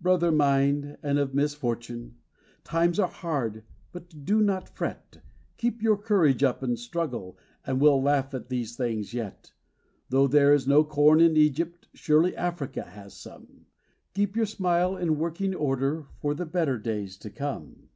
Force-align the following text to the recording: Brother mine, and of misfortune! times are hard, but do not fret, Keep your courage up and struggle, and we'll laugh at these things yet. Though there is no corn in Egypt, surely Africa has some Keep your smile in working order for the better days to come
Brother 0.00 0.30
mine, 0.30 0.96
and 1.02 1.18
of 1.18 1.34
misfortune! 1.34 2.14
times 2.62 3.00
are 3.00 3.08
hard, 3.08 3.64
but 3.90 4.24
do 4.24 4.40
not 4.40 4.68
fret, 4.68 5.20
Keep 5.56 5.82
your 5.82 5.96
courage 5.96 6.44
up 6.44 6.62
and 6.62 6.78
struggle, 6.78 7.36
and 7.66 7.80
we'll 7.80 8.00
laugh 8.00 8.32
at 8.32 8.48
these 8.48 8.76
things 8.76 9.12
yet. 9.12 9.52
Though 10.08 10.28
there 10.28 10.52
is 10.54 10.68
no 10.68 10.84
corn 10.84 11.20
in 11.20 11.36
Egypt, 11.36 11.88
surely 11.94 12.36
Africa 12.36 12.84
has 12.84 13.12
some 13.14 13.66
Keep 14.14 14.36
your 14.36 14.46
smile 14.46 14.96
in 14.96 15.18
working 15.18 15.52
order 15.52 16.06
for 16.20 16.32
the 16.32 16.46
better 16.46 16.78
days 16.78 17.16
to 17.16 17.28
come 17.28 17.88